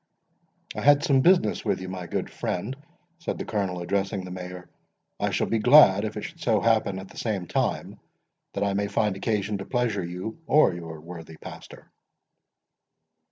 "I 0.75 0.81
had 0.81 1.03
some 1.03 1.21
business 1.21 1.63
with 1.63 1.79
you, 1.79 1.87
my 1.87 2.07
good 2.07 2.27
friend," 2.27 2.75
said 3.19 3.37
the 3.37 3.45
Colonel, 3.45 3.83
addressing 3.83 4.25
the 4.25 4.31
Mayor; 4.31 4.67
"I 5.19 5.29
shall 5.29 5.45
be 5.45 5.59
glad 5.59 6.05
if 6.05 6.17
it 6.17 6.23
should 6.23 6.41
so 6.41 6.59
happen 6.59 6.97
at 6.97 7.09
the 7.09 7.19
same 7.19 7.45
time, 7.45 7.99
that 8.53 8.63
I 8.63 8.73
may 8.73 8.87
find 8.87 9.15
occasion 9.15 9.59
to 9.59 9.65
pleasure 9.67 10.03
you 10.03 10.39
or 10.47 10.73
your 10.73 10.99
worthy 11.01 11.37
pastor." 11.37 11.91